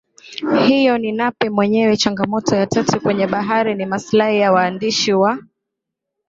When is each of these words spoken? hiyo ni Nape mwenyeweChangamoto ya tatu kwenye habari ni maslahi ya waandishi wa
hiyo 0.67 0.97
ni 0.97 1.11
Nape 1.11 1.49
mwenyeweChangamoto 1.49 2.55
ya 2.55 2.67
tatu 2.67 3.01
kwenye 3.01 3.25
habari 3.25 3.75
ni 3.75 3.85
maslahi 3.85 4.39
ya 4.39 4.51
waandishi 4.51 5.13
wa 5.13 5.37